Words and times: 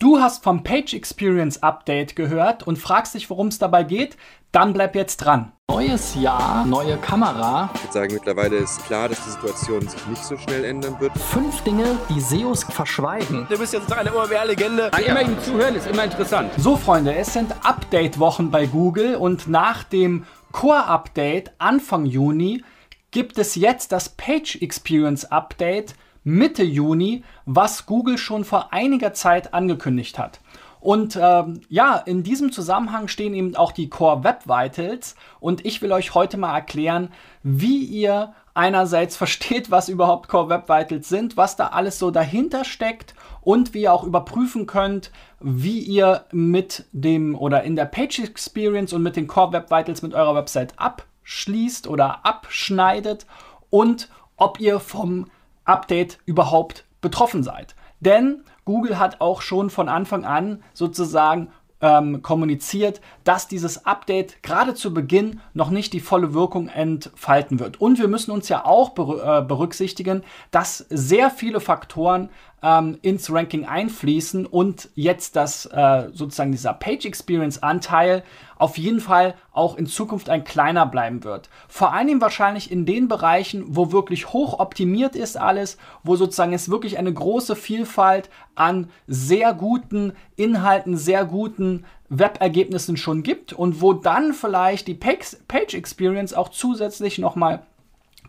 Du 0.00 0.20
hast 0.20 0.44
vom 0.44 0.62
Page 0.62 0.94
Experience 0.94 1.60
Update 1.60 2.14
gehört 2.14 2.64
und 2.64 2.78
fragst 2.78 3.14
dich, 3.14 3.28
worum 3.30 3.48
es 3.48 3.58
dabei 3.58 3.82
geht? 3.82 4.16
Dann 4.52 4.72
bleib 4.72 4.94
jetzt 4.94 5.16
dran. 5.16 5.50
Neues 5.68 6.14
Jahr, 6.14 6.64
neue 6.66 6.96
Kamera. 6.98 7.68
Ich 7.74 7.82
würde 7.82 7.92
sagen, 7.92 8.14
mittlerweile 8.14 8.56
ist 8.58 8.84
klar, 8.86 9.08
dass 9.08 9.24
die 9.24 9.30
Situation 9.30 9.88
sich 9.88 10.06
nicht 10.06 10.22
so 10.22 10.36
schnell 10.36 10.64
ändern 10.64 11.00
wird. 11.00 11.18
Fünf 11.18 11.62
Dinge, 11.62 11.98
die 12.10 12.20
SEOs 12.20 12.62
verschweigen. 12.62 13.48
Du 13.50 13.58
bist 13.58 13.72
jetzt 13.72 13.92
eine 13.92 14.14
OMR-Legende. 14.14 14.92
Immer 15.04 15.22
ihm 15.22 15.36
zuhören 15.42 15.74
ist 15.74 15.88
immer 15.88 16.04
interessant. 16.04 16.52
So, 16.58 16.76
Freunde, 16.76 17.16
es 17.16 17.32
sind 17.32 17.52
Update-Wochen 17.64 18.52
bei 18.52 18.66
Google 18.66 19.16
und 19.16 19.48
nach 19.48 19.82
dem 19.82 20.26
Core-Update 20.52 21.50
Anfang 21.58 22.06
Juni 22.06 22.62
gibt 23.10 23.36
es 23.36 23.56
jetzt 23.56 23.90
das 23.90 24.10
Page 24.10 24.62
Experience 24.62 25.24
Update 25.24 25.96
Mitte 26.28 26.62
Juni, 26.62 27.24
was 27.46 27.86
Google 27.86 28.18
schon 28.18 28.44
vor 28.44 28.74
einiger 28.74 29.14
Zeit 29.14 29.54
angekündigt 29.54 30.18
hat. 30.18 30.40
Und 30.78 31.18
ähm, 31.20 31.62
ja, 31.70 31.96
in 31.96 32.22
diesem 32.22 32.52
Zusammenhang 32.52 33.08
stehen 33.08 33.32
eben 33.32 33.56
auch 33.56 33.72
die 33.72 33.88
Core 33.88 34.24
Web 34.24 34.46
Vitals 34.46 35.16
und 35.40 35.64
ich 35.64 35.80
will 35.80 35.90
euch 35.90 36.14
heute 36.14 36.36
mal 36.36 36.54
erklären, 36.54 37.08
wie 37.42 37.82
ihr 37.82 38.34
einerseits 38.52 39.16
versteht, 39.22 39.70
was 39.70 39.88
überhaupt 39.88 40.28
Core 40.28 40.50
Web 40.50 40.68
Vitals 40.68 41.08
sind, 41.08 41.38
was 41.38 41.56
da 41.56 41.68
alles 41.68 41.98
so 41.98 42.10
dahinter 42.10 42.66
steckt 42.66 43.14
und 43.40 43.72
wie 43.72 43.82
ihr 43.82 43.92
auch 43.94 44.04
überprüfen 44.04 44.66
könnt, 44.66 45.10
wie 45.40 45.78
ihr 45.78 46.26
mit 46.30 46.84
dem 46.92 47.36
oder 47.36 47.62
in 47.62 47.74
der 47.74 47.86
Page 47.86 48.18
Experience 48.18 48.92
und 48.92 49.02
mit 49.02 49.16
den 49.16 49.28
Core 49.28 49.54
Web 49.54 49.70
Vitals 49.70 50.02
mit 50.02 50.12
eurer 50.12 50.34
Website 50.34 50.74
abschließt 50.76 51.88
oder 51.88 52.26
abschneidet 52.26 53.24
und 53.70 54.10
ob 54.36 54.60
ihr 54.60 54.78
vom 54.78 55.26
Update 55.68 56.18
überhaupt 56.26 56.84
betroffen 57.00 57.42
seid. 57.42 57.74
Denn 58.00 58.42
Google 58.64 58.98
hat 58.98 59.20
auch 59.20 59.42
schon 59.42 59.70
von 59.70 59.88
Anfang 59.88 60.24
an 60.24 60.62
sozusagen 60.72 61.48
ähm, 61.80 62.22
kommuniziert, 62.22 63.00
dass 63.24 63.46
dieses 63.48 63.86
Update 63.86 64.42
gerade 64.42 64.74
zu 64.74 64.92
Beginn 64.92 65.40
noch 65.54 65.70
nicht 65.70 65.92
die 65.92 66.00
volle 66.00 66.34
Wirkung 66.34 66.68
entfalten 66.68 67.60
wird. 67.60 67.80
Und 67.80 67.98
wir 67.98 68.08
müssen 68.08 68.32
uns 68.32 68.48
ja 68.48 68.64
auch 68.64 68.90
äh, 68.96 69.42
berücksichtigen, 69.42 70.24
dass 70.50 70.78
sehr 70.90 71.30
viele 71.30 71.60
Faktoren 71.60 72.30
ähm, 72.62 72.98
ins 73.02 73.32
Ranking 73.32 73.66
einfließen 73.66 74.46
und 74.46 74.88
jetzt 74.94 75.36
das 75.36 75.66
äh, 75.66 76.08
sozusagen 76.12 76.52
dieser 76.52 76.74
Page 76.74 77.04
Experience 77.04 77.62
Anteil 77.62 78.24
auf 78.58 78.76
jeden 78.76 79.00
Fall 79.00 79.34
auch 79.52 79.76
in 79.76 79.86
Zukunft 79.86 80.28
ein 80.28 80.42
kleiner 80.42 80.84
bleiben 80.86 81.22
wird. 81.22 81.48
Vor 81.68 81.92
allem 81.92 82.20
wahrscheinlich 82.20 82.72
in 82.72 82.86
den 82.86 83.06
Bereichen, 83.06 83.64
wo 83.68 83.92
wirklich 83.92 84.32
hoch 84.32 84.58
optimiert 84.58 85.14
ist 85.14 85.36
alles, 85.36 85.78
wo 86.02 86.16
sozusagen 86.16 86.52
es 86.52 86.68
wirklich 86.68 86.98
eine 86.98 87.12
große 87.12 87.54
Vielfalt 87.54 88.30
an 88.56 88.90
sehr 89.06 89.54
guten 89.54 90.12
Inhalten, 90.34 90.96
sehr 90.96 91.24
guten 91.24 91.84
Webergebnissen 92.08 92.96
schon 92.96 93.22
gibt 93.22 93.52
und 93.52 93.80
wo 93.80 93.92
dann 93.92 94.32
vielleicht 94.32 94.88
die 94.88 94.94
Page, 94.94 95.74
Experience 95.74 96.34
auch 96.34 96.48
zusätzlich 96.48 97.18
nochmal 97.18 97.62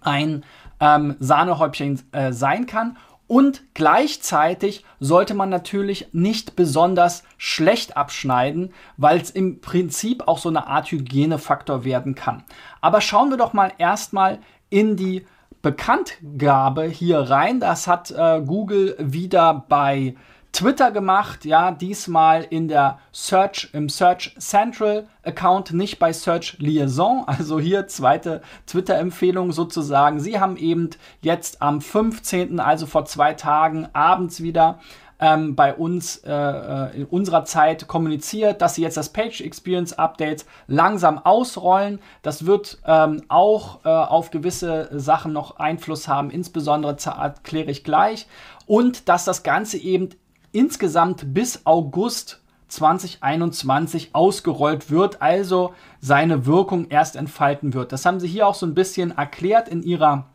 ein 0.02 0.44
ähm, 0.80 1.16
Sahnehäubchen 1.20 2.02
äh, 2.12 2.32
sein 2.32 2.66
kann 2.66 2.98
und 3.30 3.62
gleichzeitig 3.76 4.84
sollte 5.00 5.36
man 5.36 5.50
natürlich 5.50 6.08
nicht 6.14 6.56
besonders 6.56 7.24
schlecht 7.38 7.96
abschneiden, 7.96 8.74
weil 8.98 9.22
es 9.22 9.30
im 9.30 9.62
Prinzip 9.62 10.28
auch 10.28 10.40
so 10.40 10.50
eine 10.50 10.66
Art 10.66 10.92
Hygienefaktor 10.92 11.86
werden 11.86 12.16
kann. 12.16 12.44
Aber 12.82 13.02
schauen 13.02 13.30
wir 13.30 13.38
doch 13.38 13.54
mal 13.54 13.72
erstmal 13.78 14.40
in 14.72 14.96
die 14.96 15.28
Bekanntgabe 15.62 16.86
hier 16.86 17.20
rein. 17.20 17.60
Das 17.60 17.86
hat 17.86 18.10
äh, 18.10 18.42
Google 18.42 18.96
wieder 18.98 19.64
bei 19.70 20.16
Twitter 20.52 20.92
gemacht, 20.92 21.46
ja, 21.46 21.72
diesmal 21.72 22.44
in 22.50 22.68
der 22.68 23.00
Search, 23.12 23.70
im 23.74 23.88
Search 23.88 24.36
Central 24.40 25.08
Account, 25.24 25.74
nicht 25.74 26.00
bei 26.00 26.12
Search 26.12 26.58
Liaison. 26.60 27.26
Also 27.40 27.60
hier 27.60 27.88
zweite 27.88 28.42
Twitter-Empfehlung 28.66 29.52
sozusagen. 29.52 30.20
Sie 30.20 30.40
haben 30.40 30.58
eben 30.58 30.90
jetzt 31.22 31.62
am 31.62 31.82
15., 31.82 32.60
also 32.60 32.86
vor 32.86 33.06
zwei 33.06 33.34
Tagen, 33.34 33.88
abends 33.94 34.42
wieder 34.42 34.80
ähm, 35.20 35.56
bei 35.56 35.74
uns 35.74 36.18
äh, 36.18 36.32
äh, 36.32 36.96
in 36.96 37.06
unserer 37.06 37.46
Zeit 37.46 37.88
kommuniziert, 37.88 38.62
dass 38.62 38.76
sie 38.76 38.82
jetzt 38.82 38.98
das 38.98 39.10
Page 39.10 39.42
Experience 39.42 39.94
Update 39.94 40.46
langsam 40.68 41.20
ausrollen. 41.20 42.00
Das 42.22 42.46
wird 42.46 42.80
ähm, 42.86 43.24
auch 43.28 43.86
äh, 43.86 43.90
auf 43.90 44.32
gewisse 44.32 44.90
Sachen 44.98 45.34
noch 45.34 45.58
Einfluss 45.58 46.08
haben, 46.08 46.32
insbesondere 46.32 46.98
erkläre 47.06 47.70
ich 47.72 47.84
gleich. 47.84 48.28
Und 48.66 49.10
dass 49.10 49.26
das 49.26 49.44
Ganze 49.44 49.78
eben 49.78 50.10
insgesamt 50.52 51.34
bis 51.34 51.66
August 51.66 52.42
2021 52.70 54.12
ausgerollt 54.14 54.92
wird, 54.92 55.22
also 55.22 55.74
seine 56.00 56.46
Wirkung 56.46 56.88
erst 56.90 57.16
entfalten 57.16 57.74
wird. 57.74 57.92
Das 57.92 58.06
haben 58.06 58.20
sie 58.20 58.28
hier 58.28 58.48
auch 58.48 58.56
so 58.56 58.66
ein 58.66 58.76
bisschen 58.76 59.18
erklärt 59.18 59.68
in 59.68 59.84
ihrer 59.84 60.26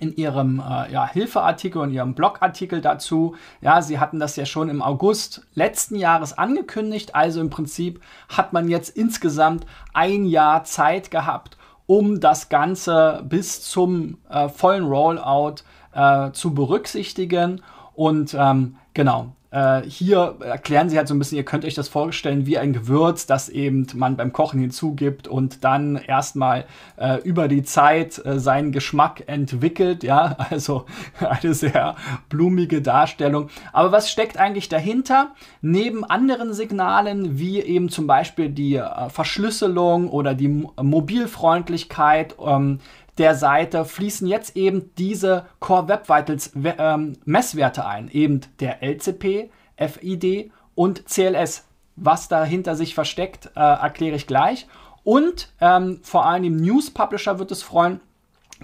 in 0.00 0.16
ihrem 0.16 0.58
äh, 0.58 0.90
ja, 0.90 1.06
Hilfeartikel 1.06 1.80
und 1.80 1.92
ihrem 1.92 2.14
Blogartikel 2.14 2.80
dazu. 2.80 3.36
Ja, 3.60 3.82
sie 3.82 4.00
hatten 4.00 4.18
das 4.18 4.36
ja 4.36 4.46
schon 4.46 4.68
im 4.68 4.82
August 4.82 5.46
letzten 5.54 5.96
Jahres 5.96 6.36
angekündigt. 6.36 7.14
Also 7.14 7.40
im 7.40 7.50
Prinzip 7.50 8.00
hat 8.28 8.52
man 8.52 8.68
jetzt 8.68 8.96
insgesamt 8.96 9.66
ein 9.92 10.24
Jahr 10.24 10.64
Zeit 10.64 11.10
gehabt, 11.10 11.56
um 11.86 12.20
das 12.20 12.48
Ganze 12.48 13.22
bis 13.28 13.60
zum 13.62 14.18
äh, 14.28 14.48
vollen 14.48 14.86
Rollout 14.86 15.56
äh, 15.92 16.32
zu 16.32 16.54
berücksichtigen. 16.54 17.62
Und 17.94 18.34
ähm, 18.36 18.76
genau, 18.94 19.36
äh, 19.52 19.82
hier 19.82 20.36
erklären 20.40 20.88
sie 20.88 20.96
halt 20.96 21.06
so 21.06 21.14
ein 21.14 21.18
bisschen, 21.18 21.36
ihr 21.36 21.44
könnt 21.44 21.66
euch 21.66 21.74
das 21.74 21.88
vorstellen 21.88 22.46
wie 22.46 22.56
ein 22.56 22.72
Gewürz, 22.72 23.26
das 23.26 23.50
eben 23.50 23.86
man 23.94 24.16
beim 24.16 24.32
Kochen 24.32 24.58
hinzugibt 24.58 25.28
und 25.28 25.62
dann 25.62 25.96
erstmal 25.96 26.64
äh, 26.96 27.20
über 27.22 27.48
die 27.48 27.62
Zeit 27.62 28.24
äh, 28.24 28.40
seinen 28.40 28.72
Geschmack 28.72 29.24
entwickelt. 29.26 30.02
Ja, 30.04 30.36
also 30.50 30.86
eine 31.20 31.52
sehr 31.52 31.96
blumige 32.30 32.80
Darstellung. 32.80 33.50
Aber 33.74 33.92
was 33.92 34.10
steckt 34.10 34.38
eigentlich 34.38 34.70
dahinter? 34.70 35.32
Neben 35.60 36.02
anderen 36.04 36.54
Signalen 36.54 37.38
wie 37.38 37.60
eben 37.60 37.90
zum 37.90 38.06
Beispiel 38.06 38.48
die 38.48 38.76
äh, 38.76 39.10
Verschlüsselung 39.10 40.08
oder 40.08 40.32
die 40.32 40.48
Mobilfreundlichkeit, 40.80 42.36
ähm, 42.42 42.80
der 43.18 43.34
Seite 43.34 43.84
fließen 43.84 44.26
jetzt 44.26 44.56
eben 44.56 44.94
diese 44.96 45.46
Core 45.60 45.88
Web 45.88 46.08
Vitals 46.08 46.52
ähm, 46.54 47.18
Messwerte 47.24 47.84
ein, 47.84 48.08
eben 48.10 48.40
der 48.60 48.82
LCP, 48.82 49.50
FID 49.76 50.50
und 50.74 51.06
CLS. 51.06 51.66
Was 51.96 52.28
dahinter 52.28 52.74
sich 52.74 52.94
versteckt, 52.94 53.50
äh, 53.54 53.60
erkläre 53.60 54.16
ich 54.16 54.26
gleich. 54.26 54.66
Und 55.04 55.52
ähm, 55.60 56.00
vor 56.02 56.24
allem 56.26 56.56
News 56.56 56.90
Publisher 56.90 57.38
wird 57.38 57.50
es 57.50 57.62
freuen, 57.62 58.00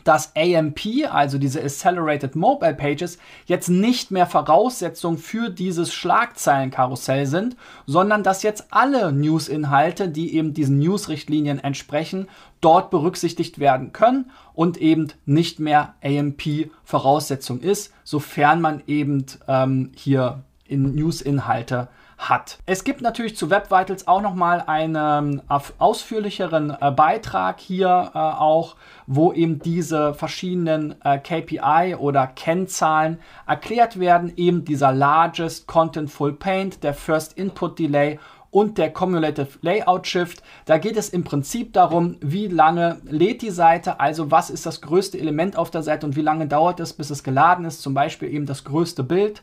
dass 0.05 0.35
AMP, 0.37 0.81
also 1.11 1.39
diese 1.39 1.63
Accelerated 1.63 2.37
Mobile 2.37 2.75
Pages, 2.75 3.19
jetzt 3.47 3.69
nicht 3.69 4.11
mehr 4.11 4.27
Voraussetzung 4.27 5.19
für 5.19 5.51
dieses 5.51 5.93
Schlagzeilenkarussell 5.93 7.27
sind, 7.27 7.57
sondern 7.87 8.23
dass 8.23 8.43
jetzt 8.43 8.67
alle 8.71 9.13
News-Inhalte, 9.13 10.09
die 10.09 10.35
eben 10.35 10.55
diesen 10.55 10.79
News-Richtlinien 10.79 11.59
entsprechen, 11.59 12.29
dort 12.61 12.91
berücksichtigt 12.91 13.59
werden 13.59 13.93
können 13.93 14.31
und 14.55 14.77
eben 14.79 15.09
nicht 15.27 15.61
mehr 15.61 15.95
AMP 16.03 16.71
Voraussetzung 16.85 17.61
ist, 17.61 17.93
sofern 18.05 18.61
man 18.61 18.83
eben 18.87 19.25
ähm, 19.47 19.93
hier 19.95 20.43
in 20.67 20.95
News-Inhalte 20.95 21.89
hat. 22.19 22.59
Es 22.67 22.85
gibt 22.85 23.01
natürlich 23.01 23.37
zu 23.37 23.49
Web 23.49 23.71
Vitals 23.71 24.09
auch 24.09 24.21
nochmal 24.21 24.65
einen 24.67 25.39
äh, 25.49 25.59
ausführlicheren 25.79 26.77
äh, 26.81 26.91
Beitrag 26.91 27.61
hier 27.61 28.11
äh, 28.15 28.19
auch, 28.19 28.77
wo 29.07 29.33
eben 29.33 29.61
diese 29.61 30.15
verschiedenen 30.15 30.97
äh, 31.05 31.19
KPI 31.19 31.95
oder 31.97 32.27
Kennzahlen 32.27 33.19
erklärt 33.47 34.01
werden. 34.01 34.33
Eben 34.37 34.65
dieser 34.65 34.93
Largest 34.93 35.67
Contentful 35.69 36.33
Paint, 36.33 36.83
der 36.83 36.93
First 36.93 37.39
Input 37.39 37.79
Delay 37.79 38.19
und 38.51 38.79
der 38.79 38.93
Cumulative 38.93 39.59
Layout 39.61 40.07
Shift. 40.07 40.43
Da 40.65 40.79
geht 40.79 40.97
es 40.97 41.11
im 41.11 41.23
Prinzip 41.23 41.73
darum, 41.73 42.17
wie 42.21 42.49
lange 42.49 43.01
lädt 43.05 43.43
die 43.43 43.51
Seite, 43.51 44.01
also 44.01 44.31
was 44.31 44.51
ist 44.51 44.67
das 44.67 44.81
größte 44.81 45.19
Element 45.19 45.57
auf 45.57 45.71
der 45.71 45.83
Seite 45.83 46.07
und 46.07 46.17
wie 46.17 46.23
lange 46.23 46.47
dauert 46.47 46.81
es, 46.81 46.93
bis 46.93 47.11
es 47.11 47.23
geladen 47.23 47.65
ist. 47.65 47.83
Zum 47.83 47.95
Beispiel 47.95 48.33
eben 48.33 48.47
das 48.47 48.65
größte 48.65 49.05
Bild. 49.05 49.43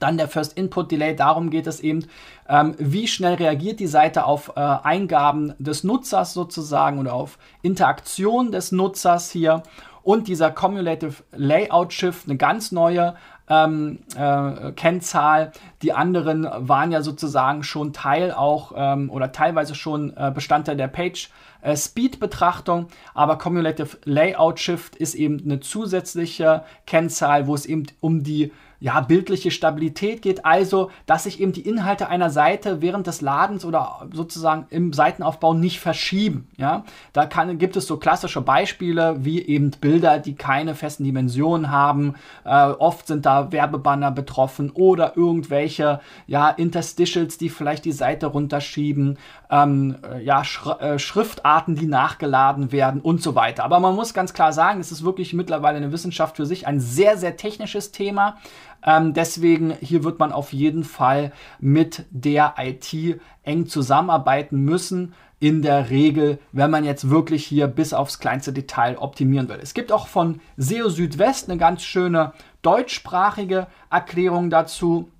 Dann 0.00 0.16
der 0.16 0.28
First 0.28 0.56
Input 0.56 0.90
Delay, 0.90 1.14
darum 1.14 1.50
geht 1.50 1.66
es 1.66 1.80
eben, 1.80 2.06
ähm, 2.48 2.74
wie 2.78 3.06
schnell 3.06 3.34
reagiert 3.34 3.80
die 3.80 3.86
Seite 3.86 4.24
auf 4.24 4.52
äh, 4.56 4.60
Eingaben 4.60 5.54
des 5.58 5.84
Nutzers 5.84 6.32
sozusagen 6.32 6.98
oder 6.98 7.14
auf 7.14 7.38
Interaktion 7.62 8.52
des 8.52 8.72
Nutzers 8.72 9.30
hier. 9.30 9.62
Und 10.02 10.28
dieser 10.28 10.52
Cumulative 10.52 11.24
Layout 11.32 11.92
Shift, 11.92 12.28
eine 12.28 12.36
ganz 12.36 12.70
neue 12.70 13.14
ähm, 13.48 14.00
äh, 14.16 14.72
Kennzahl. 14.72 15.52
Die 15.82 15.92
anderen 15.92 16.46
waren 16.50 16.92
ja 16.92 17.02
sozusagen 17.02 17.62
schon 17.62 17.92
Teil 17.92 18.32
auch 18.32 18.72
ähm, 18.76 19.10
oder 19.10 19.32
teilweise 19.32 19.74
schon 19.74 20.16
äh, 20.16 20.32
Bestandteil 20.34 20.76
der 20.76 20.88
Page 20.88 21.30
äh, 21.62 21.76
Speed 21.76 22.20
Betrachtung, 22.20 22.88
aber 23.14 23.38
Cumulative 23.38 23.98
Layout 24.04 24.60
Shift 24.60 24.96
ist 24.96 25.14
eben 25.14 25.42
eine 25.44 25.60
zusätzliche 25.60 26.62
Kennzahl, 26.86 27.46
wo 27.46 27.54
es 27.54 27.66
eben 27.66 27.86
um 28.00 28.22
die 28.22 28.52
ja, 28.80 29.00
bildliche 29.00 29.50
Stabilität 29.50 30.22
geht, 30.22 30.44
also, 30.44 30.90
dass 31.06 31.24
sich 31.24 31.40
eben 31.40 31.52
die 31.52 31.66
Inhalte 31.66 32.08
einer 32.08 32.30
Seite 32.30 32.82
während 32.82 33.06
des 33.06 33.20
Ladens 33.20 33.64
oder 33.64 34.06
sozusagen 34.12 34.66
im 34.70 34.92
Seitenaufbau 34.92 35.54
nicht 35.54 35.80
verschieben. 35.80 36.48
Ja? 36.56 36.84
Da 37.12 37.26
kann, 37.26 37.58
gibt 37.58 37.76
es 37.76 37.86
so 37.86 37.96
klassische 37.96 38.40
Beispiele 38.40 39.16
wie 39.20 39.40
eben 39.40 39.70
Bilder, 39.80 40.18
die 40.18 40.34
keine 40.34 40.74
festen 40.74 41.04
Dimensionen 41.04 41.70
haben. 41.70 42.14
Äh, 42.44 42.70
oft 42.70 43.06
sind 43.06 43.26
da 43.26 43.52
Werbebanner 43.52 44.10
betroffen 44.10 44.70
oder 44.70 45.16
irgendwelche 45.16 46.00
ja, 46.26 46.50
Interstitials, 46.50 47.38
die 47.38 47.48
vielleicht 47.48 47.84
die 47.84 47.92
Seite 47.92 48.26
runterschieben, 48.26 49.18
ähm, 49.50 49.96
äh, 50.02 50.22
ja, 50.22 50.44
Sch 50.44 50.66
äh, 50.80 50.98
Schriftarten, 50.98 51.76
die 51.76 51.86
nachgeladen 51.86 52.72
werden 52.72 53.00
und 53.00 53.22
so 53.22 53.34
weiter. 53.34 53.64
Aber 53.64 53.80
man 53.80 53.94
muss 53.94 54.14
ganz 54.14 54.34
klar 54.34 54.52
sagen, 54.52 54.80
es 54.80 54.92
ist 54.92 55.04
wirklich 55.04 55.32
mittlerweile 55.32 55.76
eine 55.76 55.92
Wissenschaft 55.92 56.36
für 56.36 56.46
sich, 56.46 56.66
ein 56.66 56.80
sehr, 56.80 57.16
sehr 57.16 57.36
technisches 57.36 57.92
Thema. 57.92 58.36
Ähm, 58.84 59.14
deswegen 59.14 59.72
hier 59.80 60.04
wird 60.04 60.18
man 60.18 60.32
auf 60.32 60.52
jeden 60.52 60.84
Fall 60.84 61.32
mit 61.58 62.06
der 62.10 62.54
IT 62.58 63.20
eng 63.42 63.66
zusammenarbeiten 63.66 64.60
müssen. 64.60 65.14
In 65.38 65.60
der 65.60 65.90
Regel, 65.90 66.38
wenn 66.52 66.70
man 66.70 66.84
jetzt 66.84 67.10
wirklich 67.10 67.44
hier 67.44 67.66
bis 67.66 67.92
aufs 67.92 68.20
kleinste 68.20 68.54
Detail 68.54 68.96
optimieren 68.96 69.50
will. 69.50 69.58
Es 69.60 69.74
gibt 69.74 69.92
auch 69.92 70.06
von 70.06 70.40
SEO 70.56 70.88
Südwest 70.88 71.50
eine 71.50 71.58
ganz 71.58 71.82
schöne 71.82 72.32
deutschsprachige 72.62 73.66
Erklärung 73.90 74.48
dazu. 74.48 75.10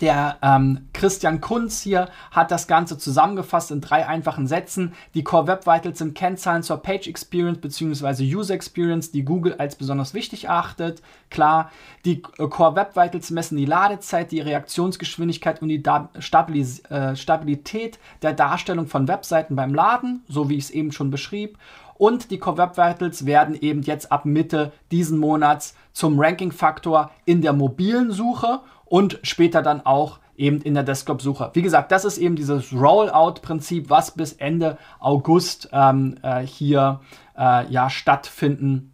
Der 0.00 0.36
ähm, 0.42 0.88
Christian 0.92 1.40
Kunz 1.40 1.80
hier 1.80 2.08
hat 2.30 2.50
das 2.50 2.66
Ganze 2.66 2.98
zusammengefasst 2.98 3.70
in 3.70 3.80
drei 3.80 4.06
einfachen 4.06 4.46
Sätzen. 4.46 4.92
Die 5.14 5.24
Core 5.24 5.46
Web 5.46 5.66
Vitals 5.66 5.98
sind 5.98 6.14
Kennzahlen 6.14 6.62
zur 6.62 6.78
Page 6.78 7.08
Experience 7.08 7.58
bzw. 7.60 8.22
User 8.22 8.54
Experience, 8.54 9.10
die 9.10 9.24
Google 9.24 9.54
als 9.58 9.76
besonders 9.76 10.14
wichtig 10.14 10.44
erachtet. 10.44 11.02
Klar, 11.30 11.70
die 12.04 12.22
äh, 12.38 12.48
Core 12.48 12.76
Web 12.76 12.96
Vitals 12.96 13.30
messen 13.30 13.56
die 13.56 13.64
Ladezeit, 13.64 14.30
die 14.30 14.40
Reaktionsgeschwindigkeit 14.40 15.62
und 15.62 15.68
die 15.68 15.82
Stabilis 16.18 16.80
äh, 16.90 17.16
Stabilität 17.16 17.98
der 18.22 18.34
Darstellung 18.34 18.86
von 18.86 19.08
Webseiten 19.08 19.56
beim 19.56 19.74
Laden, 19.74 20.22
so 20.28 20.48
wie 20.48 20.56
ich 20.56 20.64
es 20.64 20.70
eben 20.70 20.92
schon 20.92 21.10
beschrieb. 21.10 21.58
Und 21.98 22.30
die 22.30 22.38
Core 22.38 22.58
Web 22.58 22.76
Vitals 22.78 23.26
werden 23.26 23.54
eben 23.60 23.82
jetzt 23.82 24.10
ab 24.10 24.24
Mitte 24.24 24.72
diesen 24.90 25.18
Monats 25.18 25.74
zum 25.92 26.18
Ranking-Faktor 26.18 27.10
in 27.24 27.42
der 27.42 27.52
mobilen 27.52 28.12
Suche 28.12 28.60
und 28.84 29.18
später 29.22 29.62
dann 29.62 29.84
auch 29.84 30.20
eben 30.36 30.62
in 30.62 30.74
der 30.74 30.84
Desktop-Suche. 30.84 31.50
Wie 31.54 31.62
gesagt, 31.62 31.90
das 31.90 32.04
ist 32.04 32.16
eben 32.16 32.36
dieses 32.36 32.72
Rollout-Prinzip, 32.72 33.90
was 33.90 34.12
bis 34.12 34.32
Ende 34.34 34.78
August 35.00 35.68
ähm, 35.72 36.16
äh, 36.22 36.40
hier 36.40 37.00
äh, 37.36 37.66
ja 37.70 37.90
stattfinden 37.90 38.92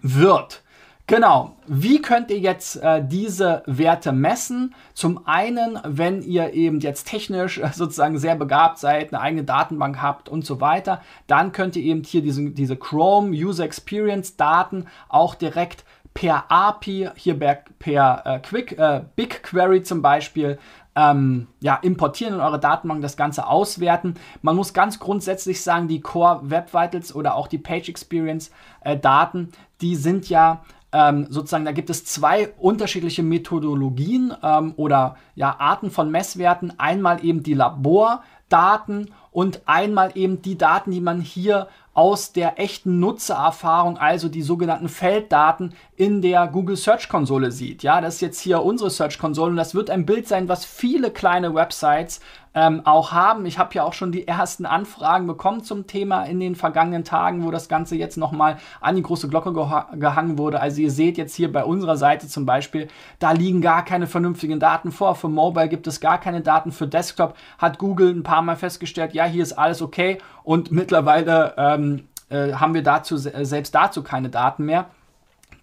wird. 0.00 0.62
Genau. 1.08 1.56
Wie 1.66 2.02
könnt 2.02 2.30
ihr 2.30 2.38
jetzt 2.38 2.76
äh, 2.76 3.02
diese 3.02 3.62
Werte 3.64 4.12
messen? 4.12 4.74
Zum 4.92 5.26
einen, 5.26 5.78
wenn 5.82 6.20
ihr 6.20 6.52
eben 6.52 6.80
jetzt 6.80 7.08
technisch 7.08 7.56
äh, 7.56 7.70
sozusagen 7.72 8.18
sehr 8.18 8.36
begabt 8.36 8.76
seid, 8.76 9.14
eine 9.14 9.22
eigene 9.22 9.44
Datenbank 9.44 10.02
habt 10.02 10.28
und 10.28 10.44
so 10.44 10.60
weiter, 10.60 11.00
dann 11.26 11.52
könnt 11.52 11.76
ihr 11.76 11.82
eben 11.82 12.04
hier 12.04 12.20
diese, 12.20 12.50
diese 12.50 12.76
Chrome 12.76 13.30
User 13.30 13.64
Experience 13.64 14.36
Daten 14.36 14.84
auch 15.08 15.34
direkt 15.34 15.84
per 16.12 16.44
API, 16.50 17.08
hier 17.16 17.38
per, 17.38 17.62
per 17.78 18.22
äh, 18.26 18.38
Quick, 18.40 18.78
äh, 18.78 19.00
BigQuery 19.16 19.84
zum 19.84 20.02
Beispiel, 20.02 20.58
ähm, 20.94 21.46
ja, 21.60 21.76
importieren 21.76 22.34
in 22.34 22.40
eure 22.40 22.60
Datenbank, 22.60 23.00
das 23.00 23.16
Ganze 23.16 23.46
auswerten. 23.46 24.14
Man 24.42 24.56
muss 24.56 24.74
ganz 24.74 24.98
grundsätzlich 24.98 25.62
sagen, 25.62 25.88
die 25.88 26.02
Core 26.02 26.40
Web 26.50 26.74
Vitals 26.74 27.14
oder 27.14 27.34
auch 27.34 27.46
die 27.46 27.58
Page 27.58 27.88
Experience 27.88 28.50
äh, 28.82 28.98
Daten, 28.98 29.52
die 29.80 29.96
sind 29.96 30.28
ja 30.28 30.64
ähm, 30.92 31.26
sozusagen, 31.28 31.64
da 31.64 31.72
gibt 31.72 31.90
es 31.90 32.04
zwei 32.04 32.48
unterschiedliche 32.58 33.22
Methodologien 33.22 34.34
ähm, 34.42 34.72
oder 34.76 35.16
ja, 35.34 35.56
Arten 35.58 35.90
von 35.90 36.10
Messwerten. 36.10 36.72
Einmal 36.78 37.24
eben 37.24 37.42
die 37.42 37.54
Labordaten 37.54 39.10
und 39.30 39.62
einmal 39.66 40.12
eben 40.14 40.40
die 40.40 40.56
Daten, 40.56 40.90
die 40.90 41.00
man 41.00 41.20
hier 41.20 41.68
aus 41.92 42.32
der 42.32 42.60
echten 42.60 43.00
Nutzererfahrung, 43.00 43.98
also 43.98 44.28
die 44.28 44.42
sogenannten 44.42 44.88
Felddaten 44.88 45.74
in 45.96 46.22
der 46.22 46.46
Google 46.46 46.76
Search 46.76 47.08
Konsole 47.08 47.50
sieht. 47.50 47.82
Ja, 47.82 48.00
das 48.00 48.14
ist 48.14 48.20
jetzt 48.20 48.40
hier 48.40 48.62
unsere 48.62 48.88
Search 48.88 49.18
Konsole 49.18 49.50
und 49.50 49.56
das 49.56 49.74
wird 49.74 49.90
ein 49.90 50.06
Bild 50.06 50.28
sein, 50.28 50.48
was 50.48 50.64
viele 50.64 51.10
kleine 51.10 51.54
Websites 51.54 52.20
ähm, 52.58 52.84
auch 52.84 53.12
haben. 53.12 53.46
Ich 53.46 53.56
habe 53.56 53.72
ja 53.74 53.84
auch 53.84 53.92
schon 53.92 54.10
die 54.10 54.26
ersten 54.26 54.66
Anfragen 54.66 55.28
bekommen 55.28 55.62
zum 55.62 55.86
Thema 55.86 56.24
in 56.24 56.40
den 56.40 56.56
vergangenen 56.56 57.04
Tagen, 57.04 57.44
wo 57.44 57.52
das 57.52 57.68
Ganze 57.68 57.94
jetzt 57.94 58.16
nochmal 58.16 58.56
an 58.80 58.96
die 58.96 59.02
große 59.02 59.28
Glocke 59.28 59.52
geha 59.52 59.86
gehangen 59.94 60.38
wurde. 60.38 60.60
Also 60.60 60.80
ihr 60.80 60.90
seht 60.90 61.18
jetzt 61.18 61.36
hier 61.36 61.52
bei 61.52 61.62
unserer 61.62 61.96
Seite 61.96 62.26
zum 62.26 62.46
Beispiel, 62.46 62.88
da 63.20 63.30
liegen 63.30 63.60
gar 63.60 63.84
keine 63.84 64.08
vernünftigen 64.08 64.58
Daten 64.58 64.90
vor. 64.90 65.14
Für 65.14 65.28
Mobile 65.28 65.68
gibt 65.68 65.86
es 65.86 66.00
gar 66.00 66.18
keine 66.18 66.40
Daten. 66.40 66.72
Für 66.72 66.88
Desktop 66.88 67.36
hat 67.58 67.78
Google 67.78 68.10
ein 68.10 68.24
paar 68.24 68.42
Mal 68.42 68.56
festgestellt, 68.56 69.14
ja, 69.14 69.24
hier 69.24 69.44
ist 69.44 69.52
alles 69.52 69.80
okay. 69.80 70.18
Und 70.42 70.72
mittlerweile 70.72 71.54
ähm, 71.56 72.08
äh, 72.28 72.54
haben 72.54 72.74
wir 72.74 72.82
dazu 72.82 73.16
selbst 73.16 73.72
dazu 73.72 74.02
keine 74.02 74.30
Daten 74.30 74.64
mehr. 74.64 74.86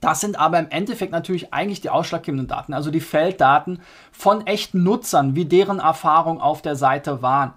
Das 0.01 0.21
sind 0.21 0.39
aber 0.39 0.59
im 0.59 0.69
Endeffekt 0.69 1.11
natürlich 1.11 1.53
eigentlich 1.53 1.81
die 1.81 1.89
ausschlaggebenden 1.89 2.47
Daten, 2.47 2.73
also 2.73 2.91
die 2.91 2.99
Felddaten 2.99 3.81
von 4.11 4.45
echten 4.45 4.83
Nutzern, 4.83 5.35
wie 5.35 5.45
deren 5.45 5.79
Erfahrung 5.79 6.41
auf 6.41 6.61
der 6.61 6.75
Seite 6.75 7.21
waren. 7.21 7.53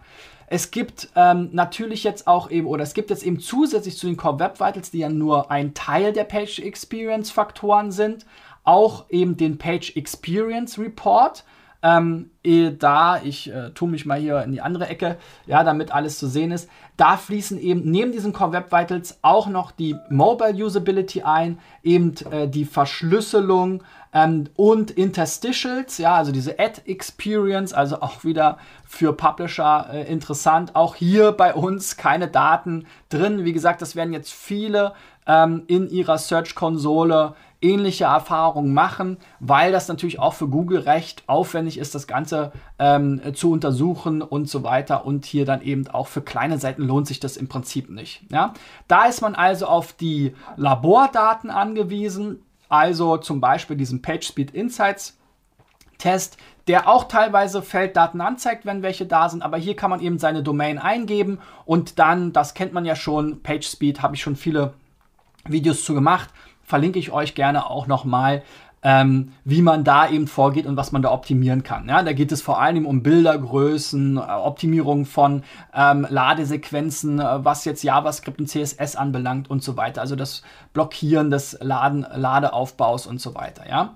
Es 0.51 0.71
gibt 0.71 1.09
ähm, 1.15 1.51
natürlich 1.53 2.05
jetzt 2.05 2.27
auch 2.27 2.51
eben, 2.51 2.67
oder 2.67 2.83
es 2.83 2.95
gibt 2.95 3.11
jetzt 3.11 3.23
eben 3.23 3.39
zusätzlich 3.39 3.99
zu 3.99 4.07
den 4.07 4.17
Core 4.17 4.39
Web 4.39 4.61
Vitals, 4.61 4.91
die 4.91 5.01
ja 5.01 5.11
nur 5.11 5.51
ein 5.51 5.75
Teil 5.75 6.15
der 6.15 6.25
Page 6.25 6.61
Experience 6.61 7.31
Faktoren 7.31 7.93
sind, 7.93 8.25
auch 8.65 9.05
eben 9.11 9.37
den 9.37 9.59
Page 9.59 9.95
Experience 9.97 10.79
Report. 10.79 11.45
Ähm, 11.83 12.31
da, 12.79 13.21
ich 13.23 13.53
äh, 13.53 13.71
tue 13.71 13.89
mich 13.89 14.07
mal 14.07 14.19
hier 14.19 14.43
in 14.43 14.53
die 14.53 14.61
andere 14.61 14.89
Ecke, 14.89 15.19
ja, 15.47 15.63
damit 15.63 15.93
alles 15.93 16.19
zu 16.19 16.27
sehen 16.27 16.51
ist. 16.51 16.69
Da 16.97 17.17
fließen 17.17 17.61
eben 17.61 17.89
neben 17.91 18.11
diesen 18.11 18.33
Core 18.33 18.53
Web 18.53 18.73
Vitals 18.73 19.19
auch 19.23 19.47
noch 19.47 19.71
die 19.71 19.95
Mobile 20.09 20.65
Usability 20.65 21.23
ein, 21.23 21.59
eben 21.83 22.15
äh, 22.31 22.49
die 22.49 22.65
Verschlüsselung 22.65 23.83
ähm, 24.13 24.49
und 24.57 24.91
Interstitials, 24.91 25.99
ja, 25.99 26.15
also 26.15 26.33
diese 26.33 26.59
Ad 26.59 26.83
Experience, 26.87 27.73
also 27.73 28.01
auch 28.01 28.25
wieder 28.25 28.59
für 28.85 29.13
Publisher 29.13 29.89
äh, 29.93 30.11
interessant. 30.11 30.75
Auch 30.75 30.95
hier 30.97 31.33
bei 31.33 31.55
uns 31.55 31.97
keine 31.97 32.29
Daten 32.29 32.87
drin. 33.11 33.45
Wie 33.45 33.53
gesagt, 33.53 33.83
das 33.83 33.95
werden 33.95 34.13
jetzt 34.13 34.33
viele 34.33 34.95
ähm, 35.27 35.65
in 35.67 35.89
ihrer 35.91 36.19
Search-Konsole 36.19 37.35
ähnliche 37.61 38.05
Erfahrungen 38.05 38.73
machen, 38.73 39.17
weil 39.41 39.73
das 39.73 39.89
natürlich 39.89 40.19
auch 40.19 40.35
für 40.35 40.49
Google 40.49 40.81
recht 40.81 41.25
aufwendig 41.27 41.79
ist, 41.79 41.95
das 41.95 42.07
Ganze 42.07 42.53
ähm, 42.79 43.21
zu 43.35 43.51
untersuchen 43.51 44.23
und 44.23 44.49
so 44.49 44.63
weiter. 44.63 45.05
Und 45.05 45.25
hier 45.25 45.45
dann 45.45 45.63
eben 45.63 45.89
auch 45.89 46.07
für 46.07 46.23
kleine 46.23 46.59
Seiten 46.59 46.83
lohnt 46.83 47.07
sich 47.07 47.21
das 47.21 47.37
im 47.37 47.49
Prinzip 47.49 47.91
nicht. 47.91 48.23
Ja? 48.31 48.55
Da 48.87 49.07
ist 49.07 49.21
man 49.21 49.35
also 49.35 49.67
auf 49.67 49.93
die 49.93 50.35
Labordaten 50.57 51.51
angewiesen, 51.51 52.43
also 52.69 53.17
zum 53.17 53.41
Beispiel 53.41 53.77
diesen 53.77 54.03
PageSpeed 54.03 54.53
Insights. 54.53 55.15
Test, 55.99 56.37
der 56.69 56.89
auch 56.89 57.09
teilweise 57.09 57.61
Felddaten 57.61 58.21
anzeigt, 58.21 58.65
wenn 58.65 58.83
welche 58.83 59.05
da 59.05 59.29
sind, 59.29 59.43
aber 59.43 59.57
hier 59.57 59.75
kann 59.75 59.91
man 59.91 60.01
eben 60.01 60.19
seine 60.19 60.45
Domain 60.45 60.79
eingeben 60.79 61.41
und 61.65 61.99
dann, 61.99 62.33
das 62.33 62.55
kennt 62.55 62.73
man 62.73 62.85
ja 62.85 62.95
schon, 62.95 63.43
PageSpeed 63.43 64.01
habe 64.01 64.15
ich 64.15 64.23
schon 64.23 64.37
viele 64.37 64.75
Videos 65.45 65.85
zu 65.85 65.95
gemacht, 65.95 66.31
verlinke 66.69 66.99
ich 66.99 67.11
euch 67.11 67.35
gerne 67.35 67.69
auch 67.69 67.87
nochmal, 67.87 68.43
ähm, 68.83 69.33
wie 69.45 69.63
man 69.63 69.83
da 69.83 70.09
eben 70.09 70.29
vorgeht 70.29 70.67
und 70.67 70.77
was 70.77 70.93
man 70.93 71.03
da 71.03 71.11
optimieren 71.11 71.63
kann. 71.63 71.89
Ja, 71.89 72.03
da 72.03 72.13
geht 72.13 72.31
es 72.31 72.43
vor 72.43 72.61
allem 72.61 72.87
um 72.87 73.03
Bildergrößen, 73.03 74.19
äh, 74.19 74.21
Optimierung 74.21 75.05
von 75.05 75.43
ähm, 75.75 76.07
Ladesequenzen, 76.09 77.19
äh, 77.19 77.45
was 77.45 77.65
jetzt 77.65 77.83
JavaScript 77.83 78.39
und 78.39 78.47
CSS 78.47 78.95
anbelangt 78.95 79.51
und 79.51 79.65
so 79.65 79.77
weiter. 79.77 80.01
Also 80.01 80.15
das 80.15 80.43
Blockieren 80.75 81.31
des 81.31 81.59
Laden, 81.61 82.07
Ladeaufbaus 82.15 83.07
und 83.07 83.21
so 83.21 83.35
weiter. 83.35 83.69
Ja. 83.69 83.95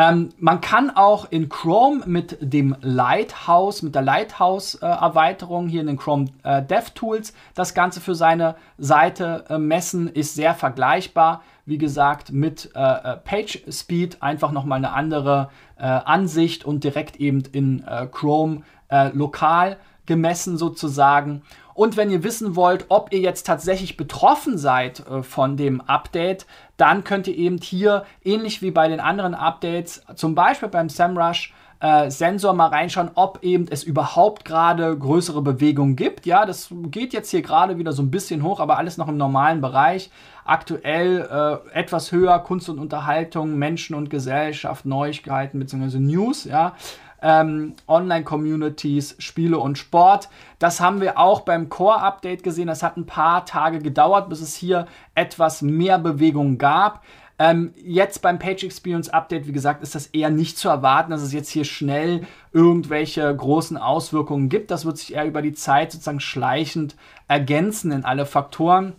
Ähm, 0.00 0.30
man 0.38 0.62
kann 0.62 0.88
auch 0.88 1.30
in 1.30 1.50
Chrome 1.50 2.04
mit 2.06 2.38
dem 2.40 2.74
Lighthouse, 2.80 3.82
mit 3.82 3.94
der 3.94 4.00
Lighthouse-Erweiterung 4.00 5.68
hier 5.68 5.82
in 5.82 5.88
den 5.88 5.98
Chrome 5.98 6.28
äh, 6.42 6.62
DevTools 6.62 7.34
das 7.54 7.74
Ganze 7.74 8.00
für 8.00 8.14
seine 8.14 8.56
Seite 8.78 9.44
äh, 9.50 9.58
messen, 9.58 10.08
ist 10.08 10.34
sehr 10.34 10.54
vergleichbar 10.54 11.42
wie 11.66 11.78
gesagt, 11.78 12.32
mit 12.32 12.70
äh, 12.74 12.80
äh 12.80 13.16
Page 13.18 13.62
Speed 13.70 14.22
einfach 14.22 14.50
nochmal 14.50 14.78
eine 14.78 14.92
andere 14.92 15.50
äh, 15.78 15.84
Ansicht 15.84 16.64
und 16.64 16.82
direkt 16.82 17.16
eben 17.16 17.44
in 17.52 17.84
äh, 17.86 18.08
Chrome 18.10 18.62
äh, 18.88 19.10
lokal 19.10 19.76
gemessen 20.06 20.56
sozusagen. 20.56 21.42
Und 21.74 21.96
wenn 21.96 22.10
ihr 22.10 22.24
wissen 22.24 22.56
wollt, 22.56 22.86
ob 22.88 23.12
ihr 23.12 23.20
jetzt 23.20 23.46
tatsächlich 23.46 23.96
betroffen 23.96 24.58
seid 24.58 25.00
äh, 25.06 25.22
von 25.22 25.56
dem 25.56 25.80
Update, 25.80 26.46
dann 26.80 27.04
könnt 27.04 27.28
ihr 27.28 27.36
eben 27.36 27.58
hier, 27.58 28.04
ähnlich 28.24 28.62
wie 28.62 28.70
bei 28.70 28.88
den 28.88 29.00
anderen 29.00 29.34
Updates, 29.34 30.02
zum 30.14 30.34
Beispiel 30.34 30.68
beim 30.68 30.88
SEMrush, 30.88 31.52
äh, 31.80 32.10
Sensor 32.10 32.52
mal 32.52 32.66
reinschauen, 32.66 33.10
ob 33.14 33.42
eben 33.42 33.66
es 33.70 33.82
überhaupt 33.82 34.44
gerade 34.44 34.96
größere 34.96 35.40
Bewegungen 35.40 35.96
gibt. 35.96 36.26
Ja, 36.26 36.44
das 36.44 36.68
geht 36.90 37.12
jetzt 37.12 37.30
hier 37.30 37.42
gerade 37.42 37.78
wieder 37.78 37.92
so 37.92 38.02
ein 38.02 38.10
bisschen 38.10 38.42
hoch, 38.42 38.60
aber 38.60 38.76
alles 38.76 38.98
noch 38.98 39.08
im 39.08 39.16
normalen 39.16 39.60
Bereich. 39.60 40.10
Aktuell 40.44 41.26
äh, 41.30 41.78
etwas 41.78 42.12
höher 42.12 42.38
Kunst 42.40 42.68
und 42.68 42.78
Unterhaltung, 42.78 43.56
Menschen 43.56 43.94
und 43.94 44.10
Gesellschaft, 44.10 44.84
Neuigkeiten 44.84 45.58
bzw. 45.58 45.98
News. 45.98 46.44
Ja 46.44 46.74
ähm, 47.22 47.74
Online-Communities, 47.86 49.16
Spiele 49.18 49.58
und 49.58 49.78
Sport. 49.78 50.28
Das 50.58 50.80
haben 50.80 51.00
wir 51.00 51.18
auch 51.18 51.40
beim 51.40 51.68
Core-Update 51.68 52.42
gesehen. 52.42 52.66
Das 52.66 52.82
hat 52.82 52.96
ein 52.96 53.06
paar 53.06 53.44
Tage 53.46 53.78
gedauert, 53.78 54.28
bis 54.28 54.40
es 54.40 54.54
hier 54.54 54.86
etwas 55.14 55.62
mehr 55.62 55.98
Bewegung 55.98 56.58
gab. 56.58 57.02
Ähm, 57.38 57.72
jetzt 57.82 58.20
beim 58.20 58.38
Page 58.38 58.64
Experience 58.64 59.08
Update, 59.08 59.46
wie 59.46 59.52
gesagt, 59.52 59.82
ist 59.82 59.94
das 59.94 60.08
eher 60.08 60.28
nicht 60.28 60.58
zu 60.58 60.68
erwarten, 60.68 61.10
dass 61.10 61.22
es 61.22 61.32
jetzt 61.32 61.48
hier 61.48 61.64
schnell 61.64 62.26
irgendwelche 62.52 63.34
großen 63.34 63.78
Auswirkungen 63.78 64.50
gibt. 64.50 64.70
Das 64.70 64.84
wird 64.84 64.98
sich 64.98 65.14
eher 65.14 65.24
über 65.24 65.40
die 65.40 65.54
Zeit 65.54 65.90
sozusagen 65.90 66.20
schleichend 66.20 66.96
ergänzen 67.28 67.92
in 67.92 68.04
alle 68.04 68.26
Faktoren. 68.26 68.92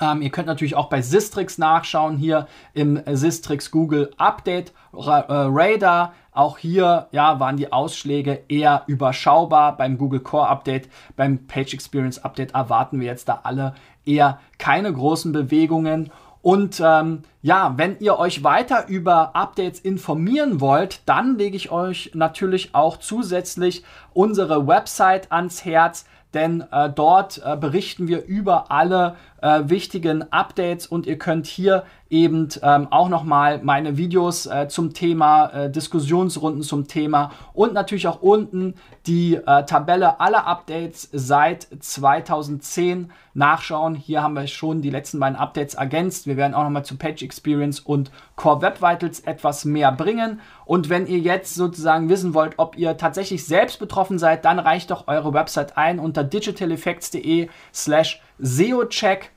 Ähm, 0.00 0.22
ihr 0.22 0.30
könnt 0.30 0.46
natürlich 0.46 0.76
auch 0.76 0.88
bei 0.88 1.02
Sistrix 1.02 1.58
nachschauen, 1.58 2.16
hier 2.16 2.46
im 2.72 3.00
Sistrix 3.12 3.70
Google 3.70 4.12
Update 4.16 4.72
Ra 4.92 5.20
äh, 5.20 5.48
Radar. 5.50 6.14
Auch 6.32 6.58
hier 6.58 7.08
ja, 7.12 7.40
waren 7.40 7.56
die 7.56 7.72
Ausschläge 7.72 8.42
eher 8.48 8.84
überschaubar. 8.86 9.76
Beim 9.76 9.98
Google 9.98 10.20
Core 10.20 10.48
Update, 10.48 10.88
beim 11.16 11.46
Page 11.46 11.74
Experience 11.74 12.24
Update 12.24 12.54
erwarten 12.54 13.00
wir 13.00 13.06
jetzt 13.06 13.28
da 13.28 13.40
alle 13.42 13.74
eher 14.06 14.40
keine 14.58 14.92
großen 14.92 15.32
Bewegungen. 15.32 16.10
Und 16.42 16.80
ähm, 16.82 17.22
ja, 17.42 17.74
wenn 17.76 17.98
ihr 17.98 18.18
euch 18.18 18.42
weiter 18.42 18.88
über 18.88 19.36
Updates 19.36 19.80
informieren 19.80 20.60
wollt, 20.60 21.02
dann 21.06 21.36
lege 21.36 21.56
ich 21.56 21.70
euch 21.70 22.12
natürlich 22.14 22.74
auch 22.74 22.96
zusätzlich 22.96 23.84
unsere 24.14 24.66
Website 24.66 25.30
ans 25.32 25.64
Herz 25.64 26.06
denn 26.34 26.64
äh, 26.70 26.90
dort 26.90 27.42
äh, 27.44 27.56
berichten 27.56 28.08
wir 28.08 28.24
über 28.24 28.70
alle 28.70 29.16
äh, 29.40 29.62
wichtigen 29.64 30.30
Updates 30.32 30.86
und 30.86 31.06
ihr 31.06 31.18
könnt 31.18 31.46
hier 31.46 31.84
eben 32.10 32.48
ähm, 32.62 32.88
auch 32.90 33.08
nochmal 33.08 33.60
meine 33.62 33.96
Videos 33.96 34.46
äh, 34.46 34.68
zum 34.68 34.92
Thema, 34.92 35.46
äh, 35.46 35.70
Diskussionsrunden 35.70 36.62
zum 36.62 36.88
Thema 36.88 37.30
und 37.54 37.72
natürlich 37.72 38.08
auch 38.08 38.20
unten 38.20 38.74
die 39.06 39.36
äh, 39.36 39.64
Tabelle 39.64 40.20
aller 40.20 40.46
Updates 40.46 41.08
seit 41.12 41.68
2010 41.78 43.12
nachschauen. 43.32 43.94
Hier 43.94 44.22
haben 44.22 44.34
wir 44.34 44.46
schon 44.48 44.82
die 44.82 44.90
letzten 44.90 45.20
beiden 45.20 45.36
Updates 45.38 45.74
ergänzt. 45.74 46.26
Wir 46.26 46.36
werden 46.36 46.54
auch 46.54 46.64
nochmal 46.64 46.84
zu 46.84 46.96
Page 46.96 47.22
Experience 47.22 47.80
und 47.80 48.10
Core 48.34 48.60
Web 48.60 48.82
Vitals 48.82 49.20
etwas 49.20 49.64
mehr 49.64 49.92
bringen. 49.92 50.40
Und 50.64 50.88
wenn 50.88 51.06
ihr 51.06 51.18
jetzt 51.18 51.54
sozusagen 51.54 52.08
wissen 52.08 52.34
wollt, 52.34 52.54
ob 52.56 52.76
ihr 52.76 52.96
tatsächlich 52.96 53.46
selbst 53.46 53.78
betroffen 53.78 54.18
seid, 54.18 54.44
dann 54.44 54.58
reicht 54.58 54.90
doch 54.90 55.06
eure 55.06 55.32
Website 55.32 55.76
ein 55.76 55.98
unter 55.98 56.19
digitaleffects.de 56.24 57.48
slash 57.72 58.20
SEOcheck. 58.38 59.30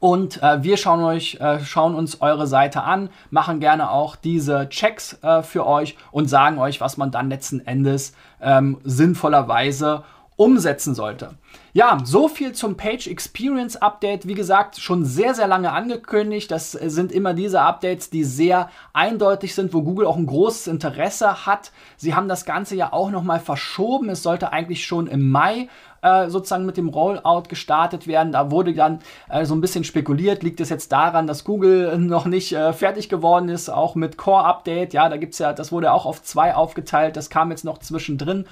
Und 0.00 0.42
äh, 0.42 0.62
wir 0.62 0.76
schauen, 0.76 1.02
euch, 1.02 1.36
äh, 1.40 1.60
schauen 1.60 1.94
uns 1.94 2.20
eure 2.20 2.46
Seite 2.46 2.82
an, 2.82 3.08
machen 3.30 3.58
gerne 3.58 3.90
auch 3.90 4.16
diese 4.16 4.68
Checks 4.68 5.18
äh, 5.22 5.42
für 5.42 5.66
euch 5.66 5.96
und 6.10 6.28
sagen 6.28 6.58
euch, 6.58 6.82
was 6.82 6.98
man 6.98 7.10
dann 7.10 7.30
letzten 7.30 7.66
Endes 7.66 8.12
ähm, 8.42 8.78
sinnvollerweise 8.84 10.04
umsetzen 10.36 10.94
sollte. 10.94 11.30
Ja, 11.72 11.98
so 12.04 12.28
viel 12.28 12.52
zum 12.52 12.76
Page 12.76 13.06
Experience 13.06 13.76
Update. 13.76 14.26
Wie 14.26 14.34
gesagt, 14.34 14.78
schon 14.78 15.04
sehr, 15.04 15.34
sehr 15.34 15.46
lange 15.46 15.72
angekündigt. 15.72 16.50
Das 16.50 16.72
sind 16.72 17.12
immer 17.12 17.34
diese 17.34 17.60
Updates, 17.60 18.10
die 18.10 18.24
sehr 18.24 18.68
eindeutig 18.92 19.54
sind, 19.54 19.72
wo 19.72 19.82
Google 19.82 20.06
auch 20.06 20.16
ein 20.16 20.26
großes 20.26 20.66
Interesse 20.66 21.46
hat. 21.46 21.72
Sie 21.96 22.14
haben 22.14 22.28
das 22.28 22.44
Ganze 22.44 22.76
ja 22.76 22.92
auch 22.92 23.10
nochmal 23.10 23.40
verschoben. 23.40 24.08
Es 24.08 24.22
sollte 24.22 24.52
eigentlich 24.52 24.84
schon 24.84 25.06
im 25.06 25.30
Mai 25.30 25.68
äh, 26.04 26.28
sozusagen 26.28 26.66
mit 26.66 26.76
dem 26.76 26.88
Rollout 26.88 27.44
gestartet 27.48 28.06
werden. 28.06 28.32
Da 28.32 28.50
wurde 28.50 28.74
dann 28.74 29.00
äh, 29.28 29.44
so 29.44 29.54
ein 29.54 29.60
bisschen 29.60 29.84
spekuliert, 29.84 30.42
liegt 30.42 30.60
es 30.60 30.68
jetzt 30.68 30.92
daran, 30.92 31.26
dass 31.26 31.44
Google 31.44 31.98
noch 31.98 32.26
nicht 32.26 32.52
äh, 32.52 32.72
fertig 32.72 33.08
geworden 33.08 33.48
ist, 33.48 33.70
auch 33.70 33.94
mit 33.94 34.16
Core 34.16 34.44
Update. 34.44 34.92
Ja, 34.92 35.08
da 35.08 35.16
gibt's 35.16 35.38
ja, 35.38 35.52
das 35.52 35.72
wurde 35.72 35.92
auch 35.92 36.06
auf 36.06 36.22
zwei 36.22 36.54
aufgeteilt, 36.54 37.16
das 37.16 37.30
kam 37.30 37.50
jetzt 37.50 37.64
noch 37.64 37.78
zwischendrin. 37.78 38.46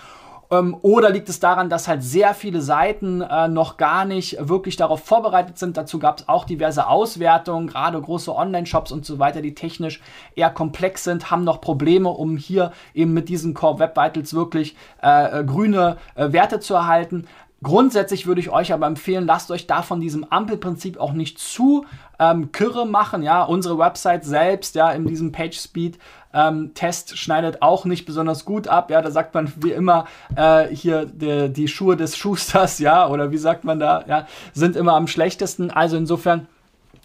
Ähm, 0.53 0.77
oder 0.83 1.09
liegt 1.09 1.31
es 1.31 1.41
daran, 1.41 1.71
dass 1.71 1.89
halt 1.89 2.05
sehr 2.05 2.35
viele 2.35 2.61
Seiten 2.61 3.23
äh, 3.23 3.49
noch 3.49 3.79
gar 3.79 4.05
nicht 4.05 4.37
wirklich 4.39 4.77
darauf 4.77 5.03
vorbereitet 5.03 5.59
sind? 5.59 5.79
Dazu 5.79 5.99
gab 5.99 6.21
es 6.21 6.29
auch 6.29 6.45
diverse 6.45 6.87
Auswertungen, 6.87 7.67
gerade 7.67 7.99
große 8.01 8.35
Online-Shops 8.35 8.93
und 8.93 9.07
so 9.07 9.19
weiter, 9.19 9.41
die 9.41 9.55
technisch 9.55 10.03
eher 10.37 10.51
komplex 10.51 11.05
sind, 11.05 11.31
haben 11.31 11.45
noch 11.45 11.63
Probleme, 11.63 12.11
um 12.11 12.37
hier 12.37 12.73
eben 12.93 13.15
mit 13.15 13.31
diesen 13.31 13.55
Core 13.55 13.79
Web 13.79 13.97
Vitals 13.97 14.35
wirklich 14.35 14.77
äh, 15.03 15.41
äh 15.41 15.45
grüne 15.45 15.97
äh, 16.17 16.33
Werte 16.33 16.61
zu 16.61 16.75
erhalten. 16.75 17.27
Grundsätzlich 17.63 18.27
würde 18.27 18.41
ich 18.41 18.51
euch 18.51 18.73
aber 18.73 18.87
empfehlen, 18.87 19.27
lasst 19.27 19.51
euch 19.51 19.67
da 19.67 19.83
von 19.83 20.01
diesem 20.01 20.25
Ampelprinzip 20.25 20.99
auch 20.99 21.13
nicht 21.13 21.39
zu 21.39 21.87
ähm, 22.19 22.51
kirre 22.51 22.87
machen. 22.87 23.23
Ja, 23.23 23.45
unsere 23.45 23.79
Website 23.79 24.25
selbst, 24.25 24.75
ja, 24.75 24.91
in 24.91 25.07
diesem 25.07 25.31
PageSpeed 25.31 25.99
ähm, 26.35 26.75
Test 26.75 27.19
schneidet 27.19 27.63
auch 27.63 27.85
nicht 27.85 28.05
besonders 28.05 28.45
gut 28.45 28.67
ab. 28.67 28.91
Ja, 28.91 29.01
da 29.01 29.11
sagt 29.11 29.35
man 29.35 29.53
wie 29.57 29.73
immer 29.73 30.07
äh, 30.35 30.67
hier 30.75 31.07
die, 31.07 31.53
die 31.53 31.69
Schuhe 31.69 31.97
des 31.97 32.17
Schusters, 32.17 32.79
ja, 32.79 33.09
oder 33.09 33.31
wie 33.31 33.39
sagt 33.39 33.65
man 33.65 33.79
da, 33.79 34.05
ja, 34.09 34.27
sind 34.53 34.75
immer 34.75 34.95
am 34.95 35.07
schlechtesten. 35.07 35.71
Also 35.71 35.97
insofern 35.97 36.49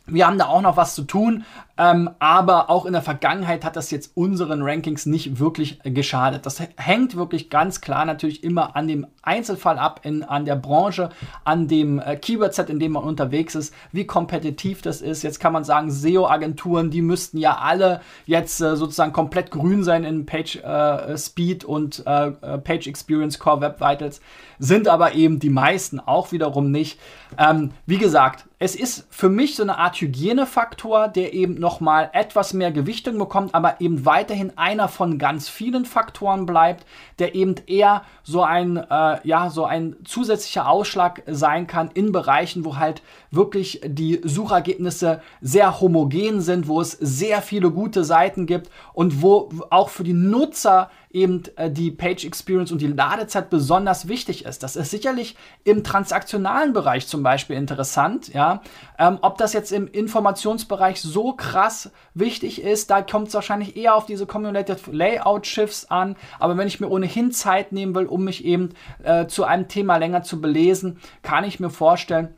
wir 0.07 0.25
haben 0.25 0.37
da 0.37 0.45
auch 0.47 0.61
noch 0.61 0.77
was 0.77 0.95
zu 0.95 1.03
tun, 1.03 1.43
ähm, 1.77 2.09
aber 2.19 2.69
auch 2.69 2.85
in 2.85 2.93
der 2.93 3.01
Vergangenheit 3.01 3.63
hat 3.63 3.75
das 3.75 3.91
jetzt 3.91 4.11
unseren 4.15 4.61
Rankings 4.61 5.05
nicht 5.05 5.39
wirklich 5.39 5.79
geschadet. 5.83 6.45
Das 6.45 6.61
hängt 6.77 7.15
wirklich 7.15 7.49
ganz 7.49 7.81
klar 7.81 8.05
natürlich 8.05 8.43
immer 8.43 8.75
an 8.75 8.87
dem 8.87 9.07
Einzelfall 9.21 9.77
ab, 9.77 10.01
in, 10.03 10.23
an 10.23 10.45
der 10.45 10.55
Branche, 10.55 11.09
an 11.43 11.67
dem 11.67 11.99
äh, 11.99 12.15
Keyword-Set, 12.15 12.69
in 12.69 12.79
dem 12.79 12.93
man 12.93 13.03
unterwegs 13.03 13.55
ist, 13.55 13.73
wie 13.91 14.05
kompetitiv 14.05 14.81
das 14.81 15.01
ist. 15.01 15.23
Jetzt 15.23 15.39
kann 15.39 15.53
man 15.53 15.63
sagen, 15.63 15.91
SEO-Agenturen, 15.91 16.89
die 16.89 17.01
müssten 17.01 17.37
ja 17.37 17.57
alle 17.57 18.01
jetzt 18.25 18.59
äh, 18.61 18.75
sozusagen 18.75 19.13
komplett 19.13 19.51
grün 19.51 19.83
sein 19.83 20.03
in 20.03 20.25
Page 20.25 20.57
äh, 20.57 21.17
Speed 21.17 21.63
und 21.63 22.03
äh, 22.05 22.27
äh, 22.27 22.57
Page 22.57 22.87
Experience 22.87 23.37
Core 23.37 23.61
Web 23.61 23.79
Vitals, 23.79 24.21
sind 24.59 24.87
aber 24.87 25.13
eben 25.13 25.39
die 25.39 25.49
meisten 25.49 25.99
auch 25.99 26.31
wiederum 26.31 26.71
nicht. 26.71 26.99
Ähm, 27.37 27.71
wie 27.85 27.97
gesagt, 27.97 28.45
es 28.59 28.75
ist 28.75 29.05
für 29.11 29.29
mich 29.29 29.55
so 29.55 29.63
eine 29.63 29.77
Art 29.77 30.01
Hygienefaktor, 30.01 31.09
der 31.09 31.33
eben 31.33 31.59
nochmal 31.67 32.09
etwas 32.13 32.53
mehr 32.53 32.71
Gewichtung 32.71 33.17
bekommt, 33.17 33.53
aber 33.53 33.81
eben 33.81 34.05
weiterhin 34.05 34.57
einer 34.57 34.87
von 34.87 35.17
ganz 35.17 35.49
vielen 35.49 35.83
Faktoren 35.83 36.45
bleibt, 36.45 36.85
der 37.19 37.35
eben 37.35 37.55
eher 37.67 38.03
so 38.23 38.41
ein, 38.41 38.77
äh, 38.77 39.17
ja, 39.27 39.49
so 39.49 39.65
ein 39.65 39.97
zusätzlicher 40.05 40.69
Ausschlag 40.69 41.23
sein 41.27 41.67
kann 41.67 41.91
in 41.93 42.13
Bereichen, 42.13 42.63
wo 42.63 42.77
halt 42.77 43.01
wirklich 43.31 43.81
die 43.83 44.21
Suchergebnisse 44.23 45.21
sehr 45.41 45.81
homogen 45.81 46.39
sind, 46.39 46.69
wo 46.69 46.79
es 46.79 46.91
sehr 46.91 47.41
viele 47.41 47.69
gute 47.69 48.05
Seiten 48.05 48.45
gibt 48.45 48.69
und 48.93 49.21
wo 49.21 49.49
auch 49.69 49.89
für 49.89 50.05
die 50.05 50.13
Nutzer 50.13 50.89
eben 51.11 51.43
äh, 51.55 51.69
die 51.69 51.91
Page 51.91 52.25
Experience 52.25 52.71
und 52.71 52.81
die 52.81 52.87
Ladezeit 52.87 53.49
besonders 53.49 54.07
wichtig 54.07 54.45
ist. 54.45 54.63
Das 54.63 54.75
ist 54.75 54.91
sicherlich 54.91 55.35
im 55.63 55.83
transaktionalen 55.83 56.73
Bereich 56.73 57.07
zum 57.07 57.23
Beispiel 57.23 57.55
interessant, 57.55 58.33
ja. 58.33 58.61
Ähm, 58.99 59.19
ob 59.21 59.37
das 59.37 59.53
jetzt 59.53 59.71
im 59.71 59.87
Informationsbereich 59.87 61.01
so 61.01 61.33
krass 61.33 61.91
wichtig 62.13 62.61
ist, 62.61 62.89
da 62.89 63.01
kommt 63.01 63.29
es 63.29 63.33
wahrscheinlich 63.33 63.77
eher 63.77 63.95
auf 63.95 64.05
diese 64.05 64.25
Cumulative 64.25 64.91
Layout 64.91 65.47
Shifts 65.47 65.89
an. 65.89 66.15
Aber 66.39 66.57
wenn 66.57 66.67
ich 66.67 66.79
mir 66.79 66.89
ohnehin 66.89 67.31
Zeit 67.31 67.71
nehmen 67.71 67.95
will, 67.95 68.05
um 68.05 68.23
mich 68.23 68.43
eben 68.45 68.69
äh, 69.03 69.27
zu 69.27 69.43
einem 69.43 69.67
Thema 69.67 69.97
länger 69.97 70.23
zu 70.23 70.41
belesen, 70.41 70.99
kann 71.21 71.43
ich 71.43 71.59
mir 71.59 71.69
vorstellen, 71.69 72.35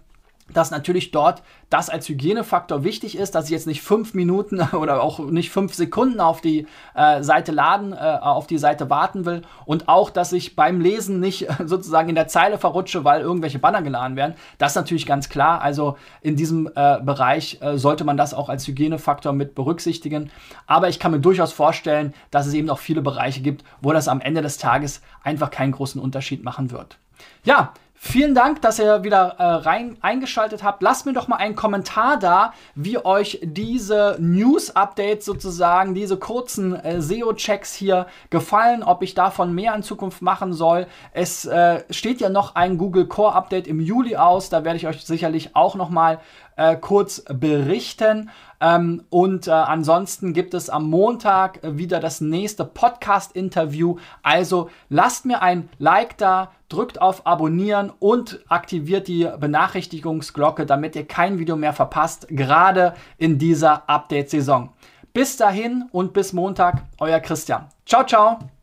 dass 0.54 0.72
natürlich 0.72 1.12
dort 1.12 1.44
das 1.70 1.90
als 1.90 2.10
Hygienefaktor 2.10 2.84
wichtig 2.84 3.18
ist, 3.18 3.36
dass 3.36 3.46
ich 3.46 3.52
jetzt 3.52 3.68
nicht 3.68 3.82
fünf 3.82 4.14
Minuten 4.14 4.62
oder 4.74 5.02
auch 5.04 5.20
nicht 5.20 5.52
fünf 5.52 5.74
Sekunden 5.74 6.20
auf 6.20 6.42
die 6.42 6.68
äh, 6.96 7.22
Seite 7.24 7.52
laden, 7.52 7.94
äh, 7.94 7.96
auf 7.96 8.48
die 8.48 8.58
Seite 8.58 8.90
warten 8.90 9.26
will 9.26 9.44
und 9.66 9.88
auch, 9.88 10.10
dass 10.10 10.34
ich 10.34 10.56
beim 10.56 10.82
Lesen 10.82 11.20
nicht 11.20 11.48
sozusagen 11.66 12.10
in 12.10 12.16
der 12.16 12.28
Zeile 12.28 12.58
verrutsche, 12.58 13.04
weil 13.04 13.22
irgendwelche 13.22 13.60
Banner 13.60 13.82
geladen 13.82 14.16
werden. 14.16 14.36
Das 14.58 14.72
ist 14.72 14.76
natürlich 14.76 15.06
ganz 15.06 15.30
klar. 15.30 15.62
Also 15.62 15.98
in 16.22 16.36
diesem 16.36 16.68
äh, 16.76 17.00
Bereich 17.02 17.60
äh, 17.62 17.78
sollte 17.78 18.04
man 18.04 18.18
das 18.18 18.34
auch 18.34 18.50
als 18.50 18.68
Hygienefaktor 18.68 19.34
mit 19.34 19.56
berücksichtigen. 19.56 20.32
Aber 20.68 20.90
ich 20.90 21.00
kann 21.00 21.12
mir 21.12 21.20
durchaus 21.20 21.54
vorstellen, 21.54 22.14
dass 22.32 22.48
es 22.48 22.54
eben 22.54 22.70
auch 22.70 22.80
viele 22.80 23.02
Bereiche 23.02 23.42
gibt, 23.42 23.64
wo 23.82 23.94
das 23.94 24.08
am 24.08 24.22
Ende 24.22 24.42
des 24.42 24.58
Tages 24.58 25.02
einfach 25.24 25.52
keinen 25.52 25.72
großen 25.72 26.02
Unterschied 26.02 26.44
machen 26.44 26.72
wird. 26.72 26.98
Ja, 27.44 27.74
Vielen 28.02 28.34
Dank, 28.34 28.62
dass 28.62 28.80
ihr 28.80 29.04
wieder 29.04 29.36
äh, 29.40 29.44
rein 29.44 29.98
eingeschaltet 30.00 30.64
habt. 30.64 30.82
Lasst 30.82 31.06
mir 31.06 31.12
doch 31.12 31.28
mal 31.28 31.36
einen 31.36 31.56
Kommentar 31.56 32.18
da, 32.18 32.54
wie 32.74 32.98
euch 32.98 33.42
diese 33.44 34.16
News-Updates 34.22 35.26
sozusagen, 35.26 35.94
diese 35.94 36.16
kurzen 36.16 36.74
äh, 36.74 37.02
SEO-Checks 37.02 37.74
hier 37.74 38.08
gefallen, 38.30 38.84
ob 38.84 39.04
ich 39.04 39.16
davon 39.16 39.54
mehr 39.54 39.76
in 39.76 39.84
Zukunft 39.84 40.22
machen 40.22 40.54
soll. 40.54 40.88
Es 41.12 41.44
äh, 41.44 41.84
steht 41.90 42.22
ja 42.22 42.30
noch 42.30 42.56
ein 42.56 42.78
Google 42.78 43.06
Core 43.06 43.34
Update 43.34 43.68
im 43.68 43.82
Juli 43.82 44.16
aus, 44.16 44.48
da 44.48 44.64
werde 44.64 44.78
ich 44.78 44.88
euch 44.88 45.04
sicherlich 45.04 45.58
auch 45.58 45.76
noch 45.76 45.90
mal 45.90 46.22
äh, 46.56 46.78
kurz 46.78 47.26
berichten. 47.28 48.30
Ähm, 48.62 49.04
und 49.10 49.48
äh, 49.48 49.52
ansonsten 49.52 50.34
gibt 50.34 50.54
es 50.54 50.70
am 50.70 50.90
Montag 50.90 51.60
wieder 51.64 52.00
das 52.00 52.22
nächste 52.22 52.66
Podcast-Interview. 52.66 53.98
Also 54.22 54.70
lasst 54.90 55.26
mir 55.26 55.42
ein 55.42 55.70
Like 55.78 56.18
da, 56.18 56.52
drückt 56.68 57.02
auf 57.02 57.26
Abonnieren 57.26 57.92
und 58.00 58.44
aktiviert 58.50 59.08
die 59.08 59.30
Benachrichtigungsglocke, 59.40 60.66
damit 60.66 60.96
ihr 60.96 61.08
kein 61.08 61.40
Video 61.40 61.56
mehr 61.56 61.74
verpasst, 61.74 62.28
gerade 62.30 62.94
in 63.18 63.38
dieser 63.38 63.90
Update-Saison. 63.90 64.70
Bis 65.14 65.38
dahin 65.38 65.86
und 65.92 66.14
bis 66.14 66.34
Montag, 66.34 66.84
euer 67.00 67.20
Christian. 67.20 67.68
Ciao, 67.86 68.06
ciao. 68.06 68.59